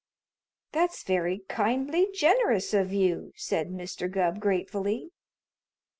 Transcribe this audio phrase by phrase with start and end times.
[0.71, 4.09] "That's very kindly generous of you," said Mr.
[4.09, 5.11] Gubb gratefully.